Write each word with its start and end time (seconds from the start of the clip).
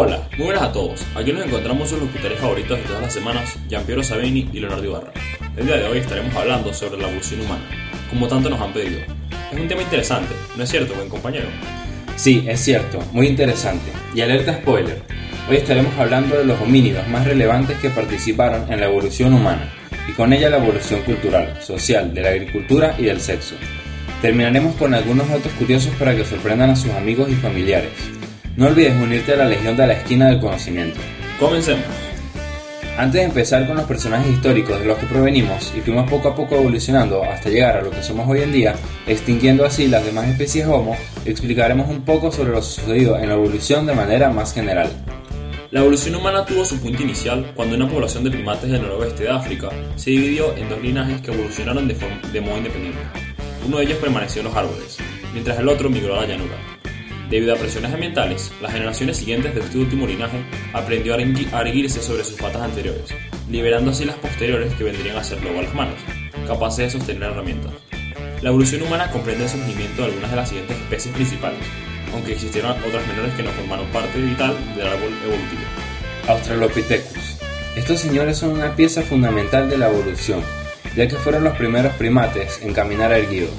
Hola, 0.00 0.28
muy 0.36 0.44
buenas 0.46 0.62
a 0.62 0.70
todos. 0.70 1.04
Aquí 1.16 1.32
nos 1.32 1.44
encontramos 1.44 1.88
sus 1.88 1.98
locutores 1.98 2.38
favoritos 2.38 2.78
de 2.78 2.84
todas 2.84 3.02
las 3.02 3.12
semanas, 3.12 3.58
Giampiero 3.68 4.00
Sabini 4.04 4.48
y 4.52 4.60
Leonardo 4.60 4.84
Ibarra. 4.84 5.12
El 5.56 5.66
día 5.66 5.76
de 5.76 5.88
hoy 5.88 5.98
estaremos 5.98 6.32
hablando 6.36 6.72
sobre 6.72 7.02
la 7.02 7.08
evolución 7.08 7.40
humana, 7.40 7.64
como 8.08 8.28
tanto 8.28 8.48
nos 8.48 8.60
han 8.60 8.72
pedido. 8.72 9.00
Es 9.52 9.58
un 9.58 9.66
tema 9.66 9.82
interesante, 9.82 10.32
¿no 10.56 10.62
es 10.62 10.70
cierto, 10.70 10.94
buen 10.94 11.08
compañero? 11.08 11.48
Sí, 12.14 12.44
es 12.46 12.60
cierto, 12.60 13.00
muy 13.10 13.26
interesante. 13.26 13.90
Y 14.14 14.20
alerta 14.20 14.58
spoiler, 14.58 15.02
hoy 15.50 15.56
estaremos 15.56 15.92
hablando 15.98 16.36
de 16.38 16.44
los 16.44 16.60
homínidos 16.60 17.08
más 17.08 17.26
relevantes 17.26 17.76
que 17.78 17.90
participaron 17.90 18.72
en 18.72 18.78
la 18.78 18.86
evolución 18.86 19.34
humana, 19.34 19.68
y 20.08 20.12
con 20.12 20.32
ella 20.32 20.48
la 20.48 20.58
evolución 20.58 21.02
cultural, 21.02 21.60
social, 21.60 22.14
de 22.14 22.22
la 22.22 22.28
agricultura 22.28 22.94
y 22.98 23.06
del 23.06 23.20
sexo. 23.20 23.56
Terminaremos 24.22 24.76
con 24.76 24.94
algunos 24.94 25.28
datos 25.28 25.50
curiosos 25.54 25.92
para 25.98 26.14
que 26.14 26.24
sorprendan 26.24 26.70
a 26.70 26.76
sus 26.76 26.92
amigos 26.92 27.28
y 27.30 27.34
familiares. 27.34 27.90
No 28.58 28.66
olvides 28.66 29.00
unirte 29.00 29.34
a 29.34 29.36
la 29.36 29.44
Legión 29.44 29.76
de 29.76 29.86
la 29.86 29.92
Esquina 29.92 30.30
del 30.30 30.40
Conocimiento. 30.40 30.98
Comencemos. 31.38 31.84
Antes 32.96 33.20
de 33.20 33.26
empezar 33.28 33.64
con 33.68 33.76
los 33.76 33.84
personajes 33.86 34.32
históricos 34.32 34.80
de 34.80 34.84
los 34.84 34.98
que 34.98 35.06
provenimos 35.06 35.72
y 35.76 35.80
fuimos 35.80 36.10
poco 36.10 36.30
a 36.30 36.34
poco 36.34 36.56
evolucionando 36.56 37.22
hasta 37.22 37.50
llegar 37.50 37.76
a 37.76 37.82
lo 37.82 37.92
que 37.92 38.02
somos 38.02 38.28
hoy 38.28 38.40
en 38.40 38.50
día, 38.50 38.74
extinguiendo 39.06 39.64
así 39.64 39.86
las 39.86 40.04
demás 40.04 40.26
especies 40.26 40.66
Homo, 40.66 40.96
explicaremos 41.24 41.88
un 41.88 42.04
poco 42.04 42.32
sobre 42.32 42.50
lo 42.50 42.60
sucedido 42.60 43.16
en 43.16 43.28
la 43.28 43.36
evolución 43.36 43.86
de 43.86 43.94
manera 43.94 44.28
más 44.30 44.52
general. 44.52 44.90
La 45.70 45.78
evolución 45.78 46.16
humana 46.16 46.44
tuvo 46.44 46.64
su 46.64 46.80
punto 46.80 47.00
inicial 47.04 47.52
cuando 47.54 47.76
una 47.76 47.88
población 47.88 48.24
de 48.24 48.32
primates 48.32 48.68
del 48.68 48.82
noroeste 48.82 49.22
de 49.22 49.30
África 49.30 49.68
se 49.94 50.10
dividió 50.10 50.56
en 50.56 50.68
dos 50.68 50.82
linajes 50.82 51.20
que 51.20 51.30
evolucionaron 51.30 51.86
de, 51.86 51.94
de 52.32 52.40
modo 52.40 52.58
independiente. 52.58 52.98
Uno 53.64 53.78
de 53.78 53.84
ellos 53.84 53.98
permaneció 53.98 54.40
en 54.40 54.48
los 54.48 54.56
árboles, 54.56 54.98
mientras 55.32 55.56
el 55.60 55.68
otro 55.68 55.88
migró 55.88 56.18
a 56.18 56.22
la 56.22 56.26
llanura. 56.26 56.77
Debido 57.30 57.52
a 57.52 57.58
presiones 57.58 57.92
ambientales, 57.92 58.50
las 58.62 58.72
generaciones 58.72 59.18
siguientes 59.18 59.54
de 59.54 59.60
este 59.60 59.76
último 59.76 60.06
linaje 60.06 60.38
aprendió 60.72 61.14
a 61.14 61.60
erguirse 61.60 62.00
sobre 62.00 62.24
sus 62.24 62.40
patas 62.40 62.62
anteriores, 62.62 63.14
liberando 63.50 63.90
así 63.90 64.06
las 64.06 64.16
posteriores 64.16 64.72
que 64.74 64.84
vendrían 64.84 65.18
a 65.18 65.24
ser 65.24 65.42
luego 65.42 65.60
las 65.60 65.74
manos, 65.74 65.96
capaces 66.46 66.78
de 66.86 66.98
sostener 66.98 67.24
herramientas. 67.24 67.72
La 68.40 68.48
evolución 68.48 68.82
humana 68.82 69.10
comprende 69.10 69.44
el 69.44 69.50
surgimiento 69.50 70.00
de 70.00 70.08
algunas 70.08 70.30
de 70.30 70.36
las 70.36 70.48
siguientes 70.48 70.78
especies 70.78 71.14
principales, 71.14 71.58
aunque 72.14 72.32
existieron 72.32 72.70
otras 72.70 73.06
menores 73.06 73.34
que 73.34 73.42
no 73.42 73.50
formaron 73.50 73.86
parte 73.88 74.18
vital 74.18 74.56
del 74.74 74.86
árbol 74.86 75.12
evolutivo. 75.22 75.62
Australopithecus. 76.28 77.38
Estos 77.76 78.00
señores 78.00 78.38
son 78.38 78.52
una 78.52 78.74
pieza 78.74 79.02
fundamental 79.02 79.68
de 79.68 79.76
la 79.76 79.90
evolución, 79.90 80.40
ya 80.96 81.06
que 81.06 81.16
fueron 81.16 81.44
los 81.44 81.56
primeros 81.58 81.92
primates 81.94 82.62
en 82.62 82.72
caminar 82.72 83.12
erguidos. 83.12 83.52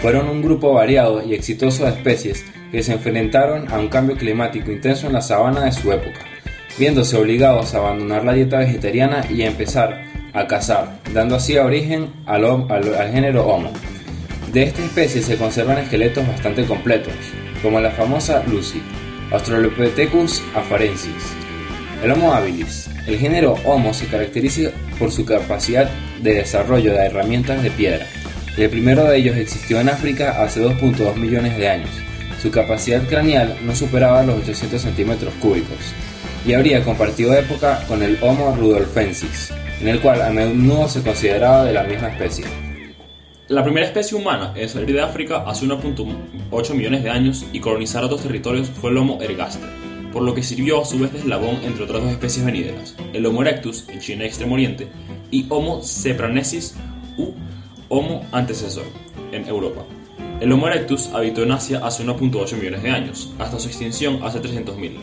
Fueron 0.00 0.30
un 0.30 0.40
grupo 0.40 0.72
variado 0.72 1.22
y 1.22 1.34
exitoso 1.34 1.84
de 1.84 1.90
especies 1.90 2.46
que 2.70 2.82
se 2.82 2.92
enfrentaron 2.92 3.70
a 3.70 3.78
un 3.78 3.88
cambio 3.88 4.16
climático 4.16 4.70
intenso 4.70 5.06
en 5.06 5.12
la 5.12 5.22
sabana 5.22 5.64
de 5.64 5.72
su 5.72 5.92
época, 5.92 6.20
viéndose 6.78 7.16
obligados 7.16 7.74
a 7.74 7.78
abandonar 7.78 8.24
la 8.24 8.34
dieta 8.34 8.58
vegetariana 8.58 9.24
y 9.28 9.42
a 9.42 9.48
empezar 9.48 10.02
a 10.32 10.46
cazar, 10.46 10.98
dando 11.12 11.36
así 11.36 11.56
origen 11.56 12.12
al, 12.26 12.44
al, 12.44 13.12
género 13.12 13.46
Homo. 13.46 13.72
De 14.52 14.62
esta 14.62 14.84
especie 14.84 15.22
se 15.22 15.36
conservan 15.36 15.78
esqueletos 15.78 16.26
bastante 16.26 16.64
completos, 16.64 17.14
como 17.62 17.80
la 17.80 17.90
famosa 17.90 18.42
Lucy, 18.46 18.82
Australopithecus 19.32 20.42
afarensis. 20.54 21.34
El 22.02 22.12
Homo 22.12 22.32
habilis. 22.32 22.88
El 23.06 23.18
género 23.18 23.54
Homo 23.64 23.92
se 23.92 24.06
caracteriza 24.06 24.70
por 24.98 25.10
su 25.10 25.24
capacidad 25.24 25.90
de 26.22 26.34
desarrollo 26.34 26.92
de 26.92 27.06
herramientas 27.06 27.62
de 27.62 27.70
piedra. 27.70 28.06
El 28.56 28.70
primero 28.70 29.04
de 29.04 29.16
ellos 29.16 29.36
existió 29.36 29.80
en 29.80 29.88
África 29.88 30.42
hace 30.42 30.62
2.2 30.64 31.14
millones 31.16 31.56
de 31.56 31.68
años 31.68 31.90
su 32.40 32.50
capacidad 32.50 33.06
craneal 33.06 33.56
no 33.62 33.74
superaba 33.74 34.22
los 34.22 34.42
800 34.42 34.80
centímetros 34.80 35.34
cúbicos 35.34 35.76
y 36.46 36.54
habría 36.54 36.82
compartido 36.82 37.34
época 37.34 37.84
con 37.86 38.02
el 38.02 38.18
Homo 38.22 38.56
rudolfensis, 38.56 39.52
en 39.80 39.88
el 39.88 40.00
cual 40.00 40.22
a 40.22 40.30
menudo 40.30 40.88
se 40.88 41.02
consideraba 41.02 41.64
de 41.64 41.74
la 41.74 41.84
misma 41.84 42.08
especie. 42.08 42.46
La 43.48 43.62
primera 43.62 43.86
especie 43.86 44.16
humana 44.16 44.54
en 44.56 44.68
salir 44.68 44.94
de 44.94 45.02
África 45.02 45.44
hace 45.46 45.66
1.8 45.66 46.74
millones 46.74 47.02
de 47.02 47.10
años 47.10 47.44
y 47.52 47.60
colonizar 47.60 48.04
otros 48.04 48.22
territorios 48.22 48.70
fue 48.70 48.90
el 48.90 48.96
Homo 48.96 49.18
ergaster, 49.20 49.68
por 50.12 50.22
lo 50.22 50.34
que 50.34 50.42
sirvió 50.42 50.80
a 50.80 50.84
su 50.84 50.98
vez 50.98 51.12
de 51.12 51.18
eslabón 51.18 51.58
entre 51.62 51.84
otras 51.84 52.02
dos 52.02 52.12
especies 52.12 52.46
venideras, 52.46 52.96
el 53.12 53.26
Homo 53.26 53.42
erectus 53.42 53.86
en 53.88 54.00
China 54.00 54.24
y 54.24 54.28
Extremo 54.28 54.54
Oriente 54.54 54.88
y 55.30 55.46
Homo 55.50 55.82
cepranesis 55.82 56.76
u 57.18 57.32
Homo 57.88 58.24
antecesor 58.32 58.86
en 59.32 59.46
Europa. 59.46 59.84
El 60.40 60.50
Homo 60.52 60.68
erectus 60.68 61.10
habitó 61.12 61.42
en 61.42 61.52
Asia 61.52 61.82
hace 61.84 62.02
1.8 62.02 62.56
millones 62.56 62.82
de 62.82 62.90
años, 62.90 63.30
hasta 63.38 63.60
su 63.60 63.68
extinción 63.68 64.20
hace 64.22 64.40
300.000. 64.40 64.96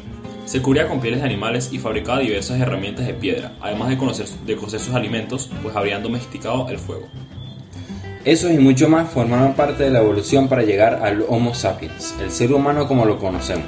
Se 0.46 0.64
cubría 0.64 0.88
con 0.88 1.00
pieles 1.00 1.20
de 1.20 1.28
animales 1.28 1.70
y 1.72 1.78
fabricaba 1.78 2.22
diversas 2.22 2.60
herramientas 2.60 3.06
de 3.06 3.14
piedra, 3.14 3.54
además 3.62 3.90
de, 3.90 3.98
conocer, 4.00 4.28
de 4.28 4.56
cocer 4.56 4.80
sus 4.80 4.96
alimentos, 4.96 5.52
pues 5.62 5.76
habrían 5.76 6.02
domesticado 6.02 6.68
el 6.70 6.80
fuego. 6.80 7.08
Esos 8.26 8.52
y 8.52 8.58
mucho 8.58 8.90
más 8.90 9.12
formaron 9.12 9.54
parte 9.54 9.84
de 9.84 9.92
la 9.92 10.00
evolución 10.00 10.48
para 10.48 10.64
llegar 10.64 11.02
al 11.04 11.24
Homo 11.30 11.54
sapiens, 11.54 12.16
el 12.20 12.32
ser 12.32 12.52
humano 12.52 12.88
como 12.88 13.06
lo 13.06 13.20
conocemos. 13.20 13.68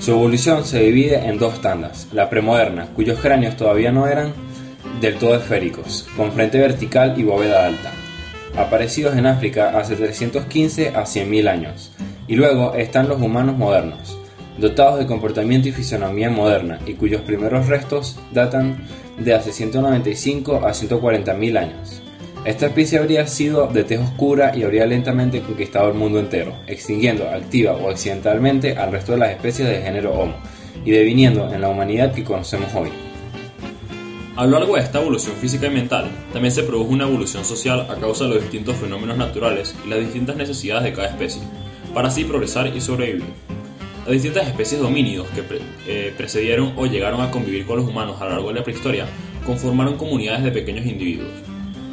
Su 0.00 0.10
evolución 0.10 0.66
se 0.66 0.80
divide 0.80 1.16
en 1.26 1.38
dos 1.38 1.62
tandas, 1.62 2.08
la 2.12 2.28
premoderna, 2.28 2.88
cuyos 2.94 3.18
cráneos 3.20 3.56
todavía 3.56 3.90
no 3.90 4.06
eran 4.06 4.34
del 5.00 5.16
todo 5.16 5.34
esféricos, 5.34 6.06
con 6.14 6.30
frente 6.32 6.58
vertical 6.58 7.14
y 7.18 7.22
bóveda 7.22 7.64
alta, 7.64 7.90
aparecidos 8.56 9.16
en 9.16 9.26
África 9.26 9.78
hace 9.78 9.96
315 9.96 10.88
a 10.90 11.02
100.000 11.02 11.48
años, 11.48 11.92
y 12.26 12.36
luego 12.36 12.74
están 12.74 13.08
los 13.08 13.20
humanos 13.20 13.56
modernos, 13.56 14.18
dotados 14.58 14.98
de 14.98 15.06
comportamiento 15.06 15.68
y 15.68 15.72
fisonomía 15.72 16.30
moderna, 16.30 16.78
y 16.86 16.94
cuyos 16.94 17.22
primeros 17.22 17.68
restos 17.68 18.18
datan 18.32 18.86
de 19.18 19.34
hace 19.34 19.52
195 19.52 20.56
a 20.56 20.70
140.000 20.70 21.58
años. 21.58 22.02
Esta 22.44 22.66
especie 22.66 22.98
habría 22.98 23.26
sido 23.26 23.66
de 23.66 23.84
tez 23.84 24.00
oscura 24.00 24.56
y 24.56 24.62
habría 24.62 24.86
lentamente 24.86 25.42
conquistado 25.42 25.88
el 25.88 25.94
mundo 25.94 26.18
entero, 26.18 26.54
extinguiendo 26.66 27.28
activa 27.28 27.72
o 27.72 27.90
accidentalmente 27.90 28.76
al 28.76 28.92
resto 28.92 29.12
de 29.12 29.18
las 29.18 29.30
especies 29.30 29.68
del 29.68 29.82
género 29.82 30.14
Homo, 30.14 30.36
y 30.84 30.90
deviniendo 30.90 31.52
en 31.52 31.60
la 31.60 31.68
humanidad 31.68 32.14
que 32.14 32.24
conocemos 32.24 32.74
hoy. 32.74 32.90
A 34.40 34.46
lo 34.46 34.58
largo 34.58 34.76
de 34.76 34.80
esta 34.80 35.02
evolución 35.02 35.36
física 35.36 35.66
y 35.66 35.70
mental, 35.70 36.10
también 36.32 36.50
se 36.50 36.62
produjo 36.62 36.90
una 36.90 37.04
evolución 37.04 37.44
social 37.44 37.86
a 37.90 37.96
causa 37.96 38.24
de 38.24 38.30
los 38.30 38.40
distintos 38.40 38.74
fenómenos 38.76 39.18
naturales 39.18 39.74
y 39.84 39.90
las 39.90 39.98
distintas 39.98 40.34
necesidades 40.34 40.84
de 40.84 40.94
cada 40.94 41.08
especie, 41.08 41.42
para 41.92 42.08
así 42.08 42.24
progresar 42.24 42.74
y 42.74 42.80
sobrevivir. 42.80 43.26
Las 44.06 44.14
distintas 44.14 44.48
especies 44.48 44.80
de 44.80 44.86
homínidos 44.86 45.28
que 45.34 45.44
eh, 45.86 46.14
precedieron 46.16 46.72
o 46.78 46.86
llegaron 46.86 47.20
a 47.20 47.30
convivir 47.30 47.66
con 47.66 47.80
los 47.80 47.86
humanos 47.86 48.16
a 48.18 48.24
lo 48.24 48.30
largo 48.30 48.48
de 48.48 48.54
la 48.54 48.64
prehistoria 48.64 49.04
conformaron 49.44 49.98
comunidades 49.98 50.42
de 50.42 50.52
pequeños 50.52 50.86
individuos. 50.86 51.32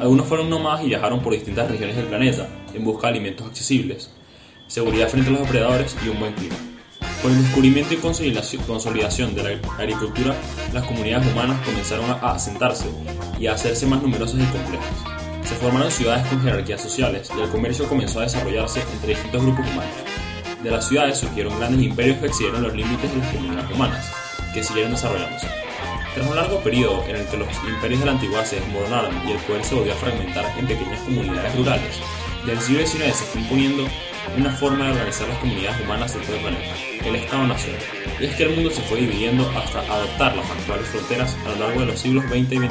Algunos 0.00 0.26
fueron 0.26 0.48
nómadas 0.48 0.82
y 0.82 0.88
viajaron 0.88 1.20
por 1.20 1.34
distintas 1.34 1.70
regiones 1.70 1.96
del 1.96 2.06
planeta 2.06 2.48
en 2.72 2.82
busca 2.82 3.08
de 3.08 3.10
alimentos 3.10 3.46
accesibles, 3.46 4.10
seguridad 4.68 5.10
frente 5.10 5.28
a 5.28 5.32
los 5.32 5.42
depredadores 5.42 5.94
y 6.02 6.08
un 6.08 6.18
buen 6.18 6.32
clima. 6.32 6.56
Con 7.22 7.32
el 7.32 7.42
descubrimiento 7.42 7.94
y 7.94 7.96
consolidación 7.96 9.34
de 9.34 9.42
la 9.42 9.72
agricultura, 9.76 10.36
las 10.72 10.84
comunidades 10.84 11.26
humanas 11.32 11.58
comenzaron 11.66 12.10
a 12.10 12.32
asentarse 12.32 12.86
y 13.40 13.48
a 13.48 13.54
hacerse 13.54 13.86
más 13.86 14.00
numerosas 14.00 14.40
y 14.40 14.44
complejas. 14.44 14.86
Se 15.42 15.56
formaron 15.56 15.90
ciudades 15.90 16.24
con 16.28 16.40
jerarquías 16.42 16.80
sociales 16.80 17.28
y 17.36 17.40
el 17.40 17.48
comercio 17.48 17.88
comenzó 17.88 18.20
a 18.20 18.22
desarrollarse 18.22 18.82
entre 18.92 19.14
distintos 19.14 19.42
grupos 19.42 19.66
humanos. 19.66 19.94
De 20.62 20.70
las 20.70 20.86
ciudades 20.86 21.18
surgieron 21.18 21.58
grandes 21.58 21.82
imperios 21.82 22.18
que 22.18 22.26
excedieron 22.26 22.62
los 22.62 22.74
límites 22.74 23.10
de 23.10 23.18
las 23.18 23.34
comunidades 23.34 23.70
humanas, 23.74 24.12
que 24.54 24.62
siguieron 24.62 24.92
desarrollándose. 24.92 25.48
Tras 26.14 26.26
un 26.26 26.36
largo 26.36 26.60
periodo 26.60 27.04
en 27.08 27.16
el 27.16 27.26
que 27.26 27.36
los 27.36 27.48
imperios 27.66 28.00
de 28.00 28.06
la 28.06 28.12
antigüedad 28.12 28.44
se 28.44 28.56
desmoronaron 28.56 29.28
y 29.28 29.32
el 29.32 29.38
poder 29.38 29.64
se 29.64 29.74
volvió 29.74 29.92
a 29.92 29.96
fragmentar 29.96 30.44
en 30.56 30.66
pequeñas 30.66 31.00
comunidades 31.00 31.56
rurales, 31.56 31.96
del 32.46 32.60
siglo 32.60 32.86
XIX 32.86 33.14
se 33.14 33.24
fue 33.24 33.40
imponiendo 33.40 33.84
una 34.36 34.50
forma 34.50 34.86
de 34.86 34.92
organizar 34.92 35.28
las 35.28 35.38
comunidades 35.38 35.80
humanas 35.80 36.14
de 36.14 36.20
todo 36.20 36.36
el 36.36 36.42
planeta, 36.42 36.74
el 37.04 37.16
Estado-Nación. 37.16 37.76
Y 38.20 38.24
es 38.24 38.36
que 38.36 38.42
el 38.44 38.54
mundo 38.54 38.70
se 38.70 38.82
fue 38.82 39.00
dividiendo 39.00 39.48
hasta 39.56 39.80
adoptar 39.80 40.36
las 40.36 40.50
actuales 40.50 40.88
fronteras 40.88 41.36
a 41.46 41.48
lo 41.50 41.56
largo 41.56 41.80
de 41.80 41.86
los 41.86 41.98
siglos 41.98 42.24
XX 42.24 42.52
y 42.52 42.56
XXI. 42.58 42.68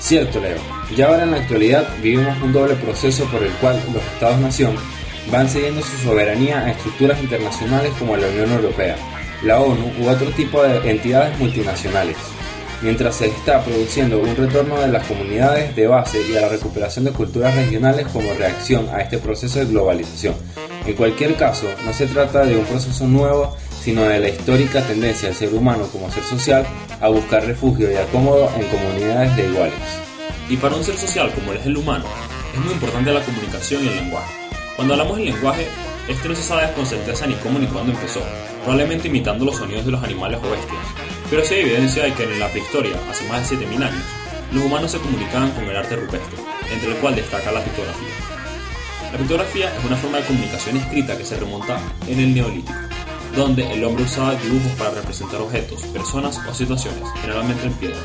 Cierto, 0.00 0.40
Leo. 0.40 0.58
Y 0.96 1.00
ahora 1.02 1.24
en 1.24 1.32
la 1.32 1.36
actualidad 1.38 1.88
vivimos 2.02 2.40
un 2.42 2.52
doble 2.52 2.74
proceso 2.74 3.24
por 3.26 3.42
el 3.42 3.52
cual 3.54 3.80
los 3.92 4.02
Estados-Nación 4.02 4.74
van 5.30 5.48
cediendo 5.48 5.82
su 5.82 5.96
soberanía 5.98 6.60
a 6.60 6.70
estructuras 6.70 7.20
internacionales 7.22 7.92
como 7.98 8.16
la 8.16 8.28
Unión 8.28 8.52
Europea, 8.52 8.96
la 9.42 9.60
ONU 9.60 9.92
u 10.00 10.08
otro 10.08 10.30
tipo 10.30 10.62
de 10.62 10.90
entidades 10.90 11.38
multinacionales 11.38 12.16
mientras 12.82 13.16
se 13.16 13.26
está 13.26 13.64
produciendo 13.64 14.18
un 14.18 14.34
retorno 14.34 14.80
de 14.80 14.88
las 14.88 15.06
comunidades 15.06 15.74
de 15.74 15.86
base 15.86 16.20
y 16.28 16.36
a 16.36 16.42
la 16.42 16.48
recuperación 16.48 17.04
de 17.04 17.12
culturas 17.12 17.54
regionales 17.54 18.06
como 18.08 18.34
reacción 18.34 18.88
a 18.92 19.00
este 19.00 19.18
proceso 19.18 19.60
de 19.60 19.66
globalización. 19.66 20.34
En 20.84 20.94
cualquier 20.94 21.36
caso, 21.36 21.68
no 21.84 21.92
se 21.92 22.06
trata 22.06 22.44
de 22.44 22.56
un 22.56 22.64
proceso 22.64 23.06
nuevo, 23.06 23.56
sino 23.82 24.02
de 24.02 24.18
la 24.18 24.28
histórica 24.28 24.82
tendencia 24.82 25.28
del 25.28 25.36
ser 25.36 25.54
humano 25.54 25.86
como 25.92 26.10
ser 26.10 26.24
social 26.24 26.66
a 27.00 27.08
buscar 27.08 27.44
refugio 27.44 27.90
y 27.90 27.96
acomodo 27.96 28.50
en 28.56 28.66
comunidades 28.66 29.36
de 29.36 29.48
iguales. 29.48 29.74
Y 30.48 30.56
para 30.56 30.74
un 30.74 30.84
ser 30.84 30.96
social 30.96 31.30
como 31.34 31.52
es 31.52 31.64
el 31.66 31.76
humano, 31.76 32.04
es 32.52 32.60
muy 32.60 32.72
importante 32.72 33.12
la 33.12 33.22
comunicación 33.22 33.84
y 33.84 33.88
el 33.88 33.96
lenguaje. 33.96 34.32
Cuando 34.76 34.94
hablamos 34.94 35.16
del 35.16 35.26
lenguaje, 35.26 35.66
Este 36.08 36.28
no 36.28 36.34
se 36.34 36.42
sabe 36.42 36.72
con 36.72 36.84
certeza 36.84 37.26
ni 37.28 37.34
cómo 37.34 37.60
ni 37.60 37.66
cuándo 37.66 37.92
empezó, 37.92 38.20
probablemente 38.62 39.06
imitando 39.06 39.44
los 39.44 39.56
sonidos 39.56 39.84
de 39.84 39.92
los 39.92 40.02
animales 40.02 40.40
o 40.42 40.50
bestias, 40.50 40.84
pero 41.30 41.44
sí 41.44 41.54
hay 41.54 41.60
evidencia 41.60 42.02
de 42.02 42.12
que 42.12 42.24
en 42.24 42.40
la 42.40 42.48
prehistoria, 42.48 42.96
hace 43.08 43.24
más 43.28 43.48
de 43.48 43.56
7.000 43.56 43.84
años, 43.84 44.02
los 44.52 44.64
humanos 44.64 44.90
se 44.90 44.98
comunicaban 44.98 45.52
con 45.52 45.62
el 45.62 45.76
arte 45.76 45.94
rupestre, 45.94 46.38
entre 46.72 46.90
el 46.90 46.96
cual 46.96 47.14
destaca 47.14 47.52
la 47.52 47.62
pictografía. 47.62 48.31
La 49.10 49.18
pictografía 49.18 49.74
es 49.76 49.84
una 49.84 49.96
forma 49.96 50.18
de 50.18 50.24
comunicación 50.24 50.76
escrita 50.76 51.16
que 51.16 51.24
se 51.24 51.36
remonta 51.36 51.78
en 52.06 52.20
el 52.20 52.34
Neolítico, 52.34 52.78
donde 53.36 53.70
el 53.72 53.84
hombre 53.84 54.04
usaba 54.04 54.34
dibujos 54.34 54.72
para 54.78 54.90
representar 54.90 55.40
objetos, 55.40 55.82
personas 55.84 56.38
o 56.48 56.54
situaciones, 56.54 57.02
generalmente 57.20 57.66
en 57.66 57.72
piedra. 57.74 57.98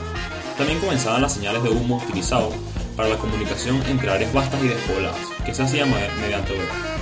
También 0.58 0.80
comenzaban 0.80 1.22
las 1.22 1.34
señales 1.34 1.62
de 1.64 1.70
humo 1.70 1.98
utilizados 1.98 2.54
para 2.96 3.10
la 3.10 3.18
comunicación 3.18 3.82
entre 3.88 4.10
áreas 4.10 4.34
vastas 4.34 4.62
y 4.64 4.68
despobladas, 4.68 5.20
que 5.46 5.54
se 5.54 5.64
hacía 5.64 5.86
mediante 5.86 6.54
orejas. 6.54 6.98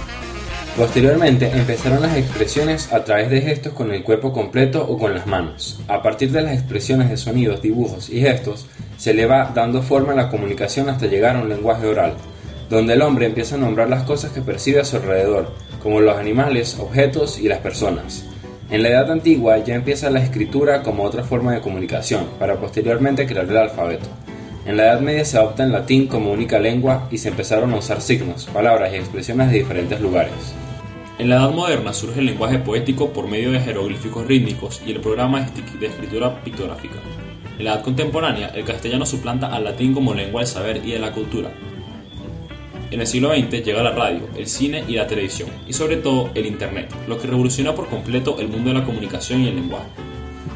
Posteriormente 0.75 1.50
empezaron 1.53 2.01
las 2.01 2.18
expresiones 2.18 2.91
a 2.91 3.06
través 3.06 3.30
de 3.30 3.39
gestos 3.39 3.71
con 3.71 3.94
el 3.94 4.03
cuerpo 4.03 4.33
completo 4.33 4.86
o 4.86 4.98
con 4.98 5.13
las 5.15 5.25
manos. 5.25 5.80
A 5.88 6.03
partir 6.03 6.31
de 6.31 6.41
las 6.41 6.53
expresiones 6.53 7.09
de 7.09 7.15
sonidos, 7.15 7.62
dibujos 7.62 8.09
y 8.09 8.19
gestos, 8.19 8.65
se 8.98 9.13
le 9.13 9.25
va 9.25 9.53
dando 9.56 9.81
forma 9.81 10.12
a 10.12 10.15
la 10.15 10.30
comunicación 10.30 10.89
hasta 10.89 11.06
llegar 11.06 11.38
a 11.38 11.39
un 11.39 11.48
lenguaje 11.48 11.88
oral, 11.88 12.15
donde 12.69 12.94
el 12.94 13.01
hombre 13.01 13.25
empieza 13.25 13.56
a 13.56 13.59
nombrar 13.59 13.89
las 13.89 14.03
cosas 14.03 14.31
que 14.31 14.41
percibe 14.41 14.81
a 14.81 14.85
su 14.85 14.97
alrededor, 14.97 15.51
como 15.81 16.01
los 16.01 16.17
animales, 16.17 16.77
objetos 16.79 17.39
y 17.39 17.47
las 17.47 17.59
personas. 17.59 18.25
En 18.71 18.81
la 18.81 18.89
Edad 18.89 19.12
Antigua 19.12 19.59
ya 19.59 19.75
empieza 19.75 20.09
la 20.09 20.23
escritura 20.23 20.81
como 20.81 21.03
otra 21.03 21.23
forma 21.23 21.53
de 21.53 21.62
comunicación, 21.62 22.25
para 22.39 22.56
posteriormente 22.56 23.27
crear 23.27 23.45
el 23.45 23.57
alfabeto. 23.57 24.07
En 24.65 24.77
la 24.77 24.85
Edad 24.85 25.01
Media 25.01 25.23
se 25.23 25.38
adopta 25.38 25.63
el 25.63 25.71
latín 25.71 26.07
como 26.07 26.31
única 26.31 26.57
lengua 26.57 27.07
y 27.12 27.19
se 27.19 27.29
empezaron 27.29 27.71
a 27.73 27.77
usar 27.77 28.01
signos, 28.01 28.45
palabras 28.45 28.91
y 28.91 28.95
expresiones 28.95 29.51
de 29.51 29.59
diferentes 29.59 30.01
lugares. 30.01 30.33
En 31.19 31.29
la 31.29 31.35
Edad 31.35 31.51
Moderna 31.51 31.94
surge 31.94 32.19
el 32.19 32.25
lenguaje 32.25 32.57
poético 32.57 33.13
por 33.13 33.27
medio 33.27 33.51
de 33.51 33.59
jeroglíficos 33.59 34.25
rítmicos 34.25 34.81
y 34.85 34.91
el 34.91 35.01
programa 35.01 35.41
de 35.41 35.85
escritura 35.85 36.44
pictográfica. 36.44 36.95
En 37.59 37.65
la 37.65 37.73
Edad 37.75 37.83
Contemporánea, 37.83 38.47
el 38.56 38.65
castellano 38.65 39.06
suplanta 39.06 39.53
al 39.53 39.63
latín 39.63 39.94
como 39.94 40.15
lengua 40.15 40.41
del 40.41 40.50
saber 40.50 40.81
y 40.83 40.91
de 40.94 41.00
la 41.00 41.12
cultura, 41.12 41.51
en 42.92 43.02
el 43.02 43.08
siglo 43.08 43.34
XX 43.34 43.64
llega 43.64 43.84
la 43.84 43.92
radio, 43.92 44.28
el 44.38 44.48
cine 44.48 44.84
y 44.88 44.94
la 44.94 45.08
televisión, 45.08 45.50
y 45.68 45.74
sobre 45.74 45.98
todo 45.98 46.30
el 46.36 46.46
Internet, 46.46 46.94
lo 47.08 47.18
que 47.18 47.28
revoluciona 47.28 47.74
por 47.74 47.88
completo 47.88 48.38
el 48.40 48.48
mundo 48.48 48.70
de 48.70 48.80
la 48.80 48.86
comunicación 48.86 49.42
y 49.42 49.48
el 49.48 49.56
lenguaje. 49.56 49.88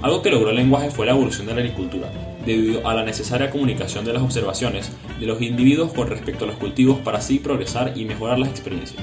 Algo 0.02 0.22
que 0.22 0.30
logró 0.30 0.52
el 0.52 0.56
lenguaje 0.56 0.92
fue 0.92 1.06
la 1.06 1.12
evolución 1.12 1.48
de 1.48 1.54
la 1.54 1.60
agricultura, 1.60 2.10
debido 2.46 2.88
a 2.88 2.94
la 2.94 3.04
necesaria 3.04 3.50
comunicación 3.50 4.06
de 4.06 4.14
las 4.14 4.22
observaciones 4.22 4.92
de 5.20 5.26
los 5.26 5.42
individuos 5.42 5.92
con 5.92 6.08
respecto 6.08 6.46
a 6.46 6.48
los 6.48 6.58
cultivos 6.58 7.00
para 7.00 7.18
así 7.18 7.40
progresar 7.40 7.94
y 7.96 8.06
mejorar 8.06 8.40
las 8.40 8.50
experiencias. 8.50 9.02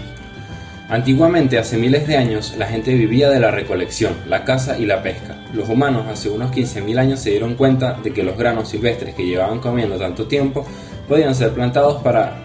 Antiguamente, 0.89 1.59
hace 1.59 1.77
miles 1.77 2.07
de 2.07 2.17
años, 2.17 2.55
la 2.57 2.67
gente 2.67 2.95
vivía 2.95 3.29
de 3.29 3.41
la 3.41 3.51
recolección, 3.51 4.15
la 4.29 4.45
caza 4.45 4.79
y 4.79 4.87
la 4.87 5.03
pesca. 5.03 5.45
Los 5.53 5.69
humanos 5.69 6.07
hace 6.07 6.31
unos 6.31 6.53
15.000 6.53 6.99
años 6.99 7.21
se 7.21 7.31
dieron 7.31 7.57
cuenta 7.57 7.95
de 7.95 8.13
que 8.13 8.23
los 8.23 8.39
granos 8.39 8.69
silvestres 8.69 9.17
que 9.17 9.27
llevaban 9.27 9.59
comiendo 9.59 9.99
tanto 9.99 10.27
tiempo 10.27 10.65
podían 11.09 11.35
ser 11.35 11.53
plantados 11.53 12.01
para 12.03 12.45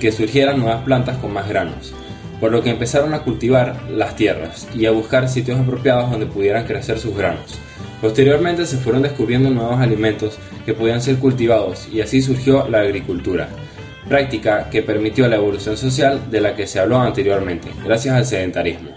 que 0.00 0.10
surgieran 0.10 0.58
nuevas 0.58 0.82
plantas 0.82 1.18
con 1.18 1.32
más 1.32 1.48
granos, 1.48 1.92
por 2.40 2.50
lo 2.50 2.62
que 2.62 2.70
empezaron 2.70 3.14
a 3.14 3.22
cultivar 3.22 3.88
las 3.90 4.16
tierras 4.16 4.66
y 4.74 4.86
a 4.86 4.90
buscar 4.90 5.28
sitios 5.28 5.60
apropiados 5.60 6.10
donde 6.10 6.26
pudieran 6.26 6.66
crecer 6.66 6.98
sus 6.98 7.16
granos. 7.16 7.58
Posteriormente 8.00 8.64
se 8.66 8.78
fueron 8.78 9.02
descubriendo 9.02 9.50
nuevos 9.50 9.78
alimentos 9.78 10.38
que 10.64 10.74
podían 10.74 11.02
ser 11.02 11.16
cultivados 11.18 11.86
y 11.92 12.00
así 12.00 12.22
surgió 12.22 12.66
la 12.68 12.80
agricultura, 12.80 13.48
práctica 14.08 14.70
que 14.70 14.82
permitió 14.82 15.28
la 15.28 15.36
evolución 15.36 15.76
social 15.76 16.30
de 16.30 16.40
la 16.40 16.56
que 16.56 16.66
se 16.66 16.80
habló 16.80 16.98
anteriormente, 16.98 17.68
gracias 17.84 18.16
al 18.16 18.26
sedentarismo. 18.26 18.90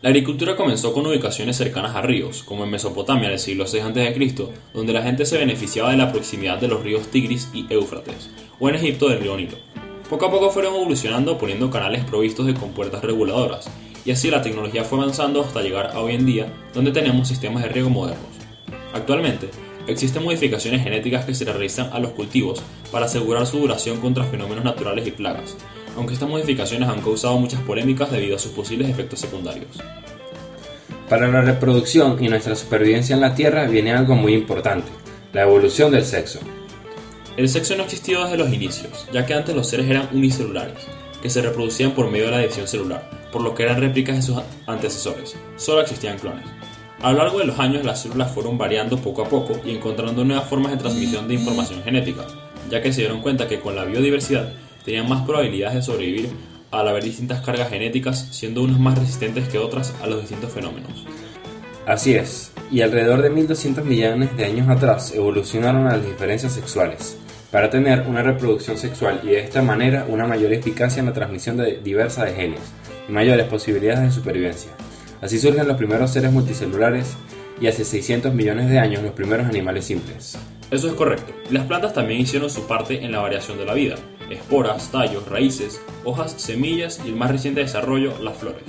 La 0.00 0.10
agricultura 0.10 0.54
comenzó 0.54 0.92
con 0.92 1.06
ubicaciones 1.06 1.56
cercanas 1.56 1.96
a 1.96 2.02
ríos, 2.02 2.44
como 2.44 2.62
en 2.62 2.70
Mesopotamia 2.70 3.26
en 3.26 3.32
el 3.32 3.38
siglo 3.40 3.64
VI 3.70 3.80
a.C., 3.80 4.48
donde 4.72 4.92
la 4.92 5.02
gente 5.02 5.26
se 5.26 5.38
beneficiaba 5.38 5.90
de 5.90 5.96
la 5.96 6.12
proximidad 6.12 6.58
de 6.58 6.68
los 6.68 6.84
ríos 6.84 7.08
Tigris 7.08 7.48
y 7.52 7.66
Éufrates, 7.68 8.30
o 8.60 8.68
en 8.68 8.76
Egipto 8.76 9.08
del 9.08 9.18
río 9.18 9.36
Nilo. 9.36 9.58
Poco 10.08 10.24
a 10.24 10.30
poco 10.30 10.50
fueron 10.50 10.74
evolucionando 10.74 11.36
poniendo 11.36 11.70
canales 11.70 12.02
provistos 12.04 12.46
de 12.46 12.54
compuertas 12.54 13.04
reguladoras, 13.04 13.68
y 14.06 14.10
así 14.10 14.30
la 14.30 14.40
tecnología 14.40 14.84
fue 14.84 14.98
avanzando 14.98 15.42
hasta 15.42 15.60
llegar 15.60 15.90
a 15.94 16.00
hoy 16.00 16.14
en 16.14 16.24
día, 16.24 16.50
donde 16.72 16.92
tenemos 16.92 17.28
sistemas 17.28 17.62
de 17.62 17.68
riego 17.68 17.90
modernos. 17.90 18.26
Actualmente, 18.94 19.50
existen 19.86 20.24
modificaciones 20.24 20.82
genéticas 20.82 21.26
que 21.26 21.34
se 21.34 21.44
realizan 21.44 21.90
a 21.92 21.98
los 21.98 22.12
cultivos 22.12 22.62
para 22.90 23.04
asegurar 23.04 23.46
su 23.46 23.58
duración 23.58 24.00
contra 24.00 24.24
fenómenos 24.24 24.64
naturales 24.64 25.06
y 25.06 25.10
plagas, 25.10 25.58
aunque 25.94 26.14
estas 26.14 26.28
modificaciones 26.28 26.88
han 26.88 27.02
causado 27.02 27.38
muchas 27.38 27.60
polémicas 27.60 28.10
debido 28.10 28.36
a 28.36 28.38
sus 28.38 28.52
posibles 28.52 28.88
efectos 28.88 29.20
secundarios. 29.20 29.78
Para 31.10 31.28
la 31.28 31.42
reproducción 31.42 32.22
y 32.24 32.28
nuestra 32.28 32.54
supervivencia 32.54 33.14
en 33.14 33.20
la 33.20 33.34
Tierra 33.34 33.66
viene 33.66 33.92
algo 33.92 34.14
muy 34.14 34.32
importante, 34.32 34.88
la 35.34 35.42
evolución 35.42 35.90
del 35.90 36.04
sexo. 36.04 36.38
El 37.38 37.48
sexo 37.48 37.76
no 37.76 37.84
existió 37.84 38.24
desde 38.24 38.36
los 38.36 38.52
inicios, 38.52 39.06
ya 39.12 39.24
que 39.24 39.32
antes 39.32 39.54
los 39.54 39.68
seres 39.68 39.88
eran 39.88 40.08
unicelulares, 40.12 40.74
que 41.22 41.30
se 41.30 41.40
reproducían 41.40 41.92
por 41.92 42.10
medio 42.10 42.24
de 42.24 42.30
la 42.32 42.38
división 42.40 42.66
celular, 42.66 43.08
por 43.30 43.42
lo 43.42 43.54
que 43.54 43.62
eran 43.62 43.80
réplicas 43.80 44.16
de 44.16 44.22
sus 44.22 44.42
antecesores. 44.66 45.36
Solo 45.54 45.82
existían 45.82 46.18
clones. 46.18 46.44
A 47.00 47.12
lo 47.12 47.18
largo 47.18 47.38
de 47.38 47.44
los 47.44 47.60
años 47.60 47.84
las 47.84 48.02
células 48.02 48.32
fueron 48.32 48.58
variando 48.58 48.98
poco 48.98 49.22
a 49.22 49.28
poco 49.28 49.52
y 49.64 49.70
encontrando 49.70 50.24
nuevas 50.24 50.48
formas 50.48 50.72
de 50.72 50.78
transmisión 50.78 51.28
de 51.28 51.34
información 51.34 51.80
genética, 51.84 52.26
ya 52.68 52.82
que 52.82 52.92
se 52.92 53.02
dieron 53.02 53.22
cuenta 53.22 53.46
que 53.46 53.60
con 53.60 53.76
la 53.76 53.84
biodiversidad 53.84 54.52
tenían 54.84 55.08
más 55.08 55.24
probabilidades 55.24 55.76
de 55.76 55.82
sobrevivir 55.82 56.30
al 56.72 56.88
haber 56.88 57.04
distintas 57.04 57.40
cargas 57.42 57.70
genéticas, 57.70 58.18
siendo 58.32 58.64
unas 58.64 58.80
más 58.80 58.98
resistentes 58.98 59.48
que 59.48 59.58
otras 59.58 59.94
a 60.02 60.08
los 60.08 60.22
distintos 60.22 60.50
fenómenos. 60.50 61.06
Así 61.86 62.14
es, 62.14 62.50
y 62.72 62.80
alrededor 62.80 63.22
de 63.22 63.30
1200 63.30 63.84
millones 63.84 64.36
de 64.36 64.44
años 64.44 64.68
atrás 64.68 65.14
evolucionaron 65.14 65.84
las 65.84 66.04
diferencias 66.04 66.52
sexuales, 66.52 67.16
para 67.50 67.70
tener 67.70 68.02
una 68.06 68.22
reproducción 68.22 68.76
sexual 68.76 69.20
y 69.22 69.28
de 69.28 69.40
esta 69.40 69.62
manera 69.62 70.06
una 70.08 70.26
mayor 70.26 70.52
eficacia 70.52 71.00
en 71.00 71.06
la 71.06 71.12
transmisión 71.12 71.56
de 71.56 71.80
diversas 71.82 72.26
de 72.26 72.34
genes 72.34 72.60
y 73.08 73.12
mayores 73.12 73.46
posibilidades 73.46 74.02
de 74.02 74.10
supervivencia. 74.10 74.70
Así 75.20 75.38
surgen 75.38 75.66
los 75.66 75.76
primeros 75.76 76.12
seres 76.12 76.30
multicelulares 76.30 77.16
y 77.60 77.66
hace 77.66 77.84
600 77.84 78.34
millones 78.34 78.68
de 78.68 78.78
años 78.78 79.02
los 79.02 79.12
primeros 79.12 79.46
animales 79.46 79.86
simples. 79.86 80.38
Eso 80.70 80.88
es 80.88 80.94
correcto. 80.94 81.32
Las 81.50 81.64
plantas 81.64 81.94
también 81.94 82.20
hicieron 82.20 82.50
su 82.50 82.66
parte 82.66 83.04
en 83.04 83.12
la 83.12 83.20
variación 83.20 83.56
de 83.56 83.64
la 83.64 83.74
vida. 83.74 83.96
Esporas, 84.30 84.90
tallos, 84.92 85.26
raíces, 85.26 85.80
hojas, 86.04 86.32
semillas 86.32 87.00
y 87.04 87.08
el 87.08 87.16
más 87.16 87.30
reciente 87.30 87.60
desarrollo, 87.60 88.12
las 88.22 88.36
flores. 88.36 88.64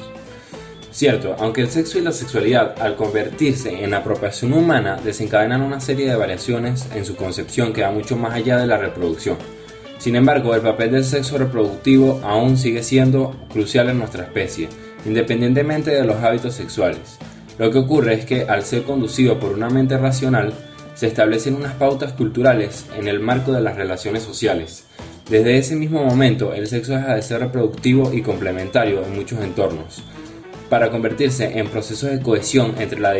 Cierto, 0.99 1.33
aunque 1.39 1.61
el 1.61 1.69
sexo 1.69 1.97
y 1.97 2.01
la 2.01 2.11
sexualidad, 2.11 2.75
al 2.81 2.97
convertirse 2.97 3.85
en 3.85 3.93
apropiación 3.93 4.51
humana, 4.51 4.99
desencadenan 5.01 5.61
una 5.61 5.79
serie 5.79 6.09
de 6.09 6.17
variaciones 6.17 6.89
en 6.93 7.05
su 7.05 7.15
concepción 7.15 7.71
que 7.71 7.83
va 7.83 7.91
mucho 7.91 8.17
más 8.17 8.33
allá 8.33 8.57
de 8.57 8.67
la 8.67 8.77
reproducción. 8.77 9.37
Sin 9.97 10.17
embargo, 10.17 10.53
el 10.53 10.59
papel 10.59 10.91
del 10.91 11.05
sexo 11.05 11.37
reproductivo 11.37 12.19
aún 12.21 12.57
sigue 12.57 12.83
siendo 12.83 13.33
crucial 13.49 13.87
en 13.87 13.99
nuestra 13.99 14.25
especie, 14.25 14.67
independientemente 15.05 15.91
de 15.91 16.03
los 16.03 16.17
hábitos 16.17 16.55
sexuales. 16.55 17.17
Lo 17.57 17.71
que 17.71 17.77
ocurre 17.77 18.15
es 18.15 18.25
que, 18.25 18.41
al 18.49 18.65
ser 18.65 18.83
conducido 18.83 19.39
por 19.39 19.53
una 19.53 19.69
mente 19.69 19.97
racional, 19.97 20.51
se 20.95 21.07
establecen 21.07 21.55
unas 21.55 21.75
pautas 21.75 22.11
culturales 22.11 22.87
en 22.97 23.07
el 23.07 23.21
marco 23.21 23.53
de 23.53 23.61
las 23.61 23.77
relaciones 23.77 24.23
sociales. 24.23 24.83
Desde 25.29 25.59
ese 25.59 25.77
mismo 25.77 26.03
momento, 26.03 26.53
el 26.53 26.67
sexo 26.67 26.91
deja 26.91 27.15
de 27.15 27.21
ser 27.21 27.39
reproductivo 27.39 28.11
y 28.11 28.21
complementario 28.21 29.01
en 29.01 29.15
muchos 29.15 29.39
entornos 29.39 30.03
para 30.69 30.91
convertirse 30.91 31.57
en 31.57 31.67
procesos 31.67 32.11
de 32.11 32.21
cohesión 32.21 32.75
entre 32.79 32.99
la 32.99 33.13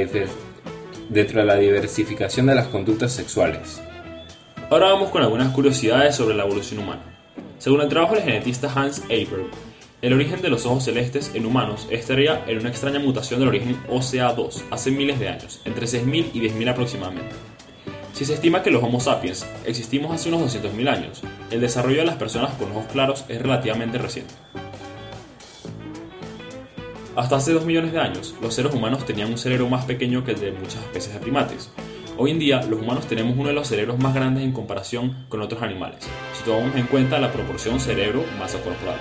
dentro 1.10 1.39
de 1.39 1.46
la 1.46 1.56
diversificación 1.56 2.46
de 2.46 2.56
las 2.56 2.68
conductas 2.68 3.12
sexuales. 3.12 3.82
Ahora 4.70 4.91
vamos 4.91 5.10
con 5.10 5.24
algunas 5.24 5.51
curiosidades 5.53 6.15
sobre 6.15 6.36
la 6.36 6.44
evolución 6.44 6.82
humana. 6.82 7.01
Según 7.58 7.82
el 7.82 7.89
trabajo 7.89 8.13
del 8.13 8.24
genetista 8.24 8.72
Hans 8.74 9.03
Eiberg, 9.10 9.48
el 10.01 10.13
origen 10.13 10.41
de 10.41 10.50
los 10.50 10.65
ojos 10.65 10.86
celestes 10.86 11.32
en 11.34 11.46
humanos 11.46 11.88
estaría 11.89 12.46
en 12.48 12.60
una 12.60 12.70
extraña 12.70 13.00
mutación 13.00 13.39
del 13.39 13.50
origen 13.50 13.77
OCA2 13.89 14.63
hace 14.70 14.91
miles 14.91 15.20
de 15.20 15.27
años, 15.27 15.60
entre 15.65 15.88
6.000 15.88 16.29
y 16.34 16.41
10.000 16.41 16.70
aproximadamente. 16.70 17.36
Si 18.13 18.25
se 18.25 18.36
estima 18.36 18.63
que 18.63 18.72
los 18.72 18.84
Homo 18.84 19.00
sapiens 19.00 19.46
existimos 19.65 20.13
hace 20.13 20.29
unos 20.29 20.56
200.000 20.56 20.89
años, 20.89 21.22
el 21.51 21.62
desarrollo 21.62 21.98
de 21.98 22.06
las 22.06 22.15
personas 22.15 22.53
con 22.53 22.72
ojos 22.72 22.86
claros 22.91 23.25
es 23.27 23.41
relativamente 23.41 23.98
reciente. 23.98 24.34
Hasta 27.19 27.35
hace 27.35 27.51
2 27.51 27.65
millones 27.65 27.91
de 27.91 27.99
años, 27.99 28.33
los 28.41 28.53
seres 28.53 28.73
humanos 28.73 29.05
tenían 29.05 29.29
un 29.29 29.38
cerebro 29.38 29.67
más 29.67 29.83
pequeño 29.83 30.23
que 30.23 30.31
el 30.31 30.39
de 30.39 30.53
muchas 30.53 30.81
especies 30.83 31.13
de 31.13 31.19
primates. 31.19 31.69
Hoy 32.17 32.31
en 32.31 32.39
día, 32.39 32.63
los 32.63 32.79
humanos 32.79 33.07
tenemos 33.07 33.35
uno 33.38 33.49
de 33.49 33.53
los 33.53 33.67
cerebros 33.67 33.99
más 33.99 34.15
grandes 34.15 34.41
en 34.41 34.53
comparación 34.53 35.25
con 35.27 35.41
otros 35.41 35.61
animales, 35.61 35.97
si 36.33 36.45
tomamos 36.45 36.73
en 36.77 36.85
cuenta 36.85 37.19
la 37.19 37.29
proporción 37.33 37.77
cerebro-masa 37.77 38.59
corporal. 38.61 38.95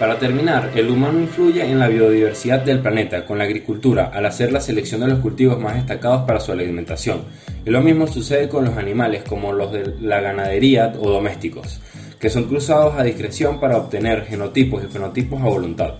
Para 0.00 0.18
terminar, 0.18 0.70
el 0.76 0.88
humano 0.88 1.20
influye 1.20 1.62
en 1.62 1.78
la 1.78 1.88
biodiversidad 1.88 2.62
del 2.62 2.80
planeta 2.80 3.26
con 3.26 3.36
la 3.36 3.44
agricultura 3.44 4.12
al 4.14 4.24
hacer 4.24 4.50
la 4.50 4.62
selección 4.62 5.02
de 5.02 5.08
los 5.08 5.18
cultivos 5.18 5.60
más 5.60 5.74
destacados 5.74 6.22
para 6.22 6.40
su 6.40 6.52
alimentación. 6.52 7.20
Y 7.66 7.68
lo 7.68 7.82
mismo 7.82 8.06
sucede 8.06 8.48
con 8.48 8.64
los 8.64 8.78
animales 8.78 9.24
como 9.24 9.52
los 9.52 9.72
de 9.72 9.94
la 10.00 10.22
ganadería 10.22 10.90
o 10.98 11.10
domésticos, 11.10 11.82
que 12.18 12.30
son 12.30 12.44
cruzados 12.44 12.94
a 12.94 13.02
discreción 13.02 13.60
para 13.60 13.76
obtener 13.76 14.24
genotipos 14.24 14.82
y 14.82 14.86
fenotipos 14.86 15.42
a 15.42 15.44
voluntad 15.44 15.96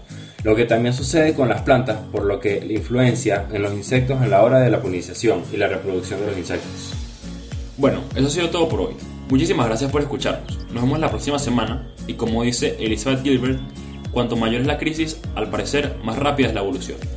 lo 0.46 0.54
que 0.54 0.64
también 0.64 0.94
sucede 0.94 1.34
con 1.34 1.48
las 1.48 1.62
plantas, 1.62 1.98
por 2.12 2.22
lo 2.22 2.38
que 2.38 2.64
influencia 2.70 3.48
en 3.52 3.62
los 3.62 3.72
insectos 3.72 4.22
en 4.22 4.30
la 4.30 4.44
hora 4.44 4.60
de 4.60 4.70
la 4.70 4.80
polinización 4.80 5.42
y 5.52 5.56
la 5.56 5.66
reproducción 5.66 6.20
de 6.20 6.26
los 6.28 6.38
insectos. 6.38 6.92
Bueno, 7.76 8.02
eso 8.14 8.28
ha 8.28 8.30
sido 8.30 8.50
todo 8.50 8.68
por 8.68 8.82
hoy. 8.82 8.94
Muchísimas 9.28 9.66
gracias 9.66 9.90
por 9.90 10.02
escucharnos. 10.02 10.56
Nos 10.72 10.84
vemos 10.84 11.00
la 11.00 11.08
próxima 11.08 11.40
semana 11.40 11.88
y 12.06 12.14
como 12.14 12.44
dice 12.44 12.76
Elizabeth 12.78 13.24
Gilbert, 13.24 13.58
cuanto 14.12 14.36
mayor 14.36 14.60
es 14.60 14.68
la 14.68 14.78
crisis, 14.78 15.20
al 15.34 15.50
parecer 15.50 15.96
más 16.04 16.16
rápida 16.16 16.46
es 16.46 16.54
la 16.54 16.60
evolución. 16.60 17.15